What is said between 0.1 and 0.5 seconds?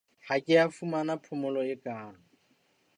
Ha